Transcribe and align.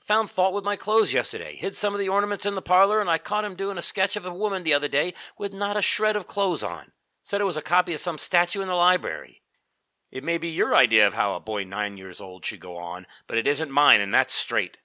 Found 0.00 0.32
fault 0.32 0.52
with 0.52 0.64
my 0.64 0.74
clothes 0.74 1.12
yesterday, 1.12 1.54
hid 1.54 1.76
some 1.76 1.92
of 1.94 2.00
the 2.00 2.08
ornaments 2.08 2.44
in 2.44 2.56
the 2.56 2.60
parlor, 2.60 3.00
and 3.00 3.08
I 3.08 3.18
caught 3.18 3.44
him 3.44 3.54
doing 3.54 3.78
a 3.78 3.82
sketch 3.82 4.16
of 4.16 4.26
a 4.26 4.34
woman 4.34 4.64
the 4.64 4.74
other 4.74 4.88
day 4.88 5.14
with 5.38 5.52
not 5.52 5.76
a 5.76 5.80
shred 5.80 6.16
of 6.16 6.26
clothes 6.26 6.64
on. 6.64 6.90
Said 7.22 7.40
it 7.40 7.44
was 7.44 7.56
a 7.56 7.62
copy 7.62 7.94
of 7.94 8.00
some 8.00 8.18
statue 8.18 8.60
in 8.62 8.66
the 8.66 8.74
library. 8.74 9.42
It 10.10 10.24
may 10.24 10.38
be 10.38 10.48
your 10.48 10.74
idea 10.74 11.06
of 11.06 11.14
how 11.14 11.34
a 11.36 11.38
boy 11.40 11.62
nine 11.62 11.96
years 11.98 12.20
old 12.20 12.44
should 12.44 12.58
go 12.58 12.76
on, 12.76 13.06
but 13.28 13.38
it 13.38 13.46
isn't 13.46 13.70
mine, 13.70 14.00
and 14.00 14.12
that's 14.12 14.34
straight." 14.34 14.78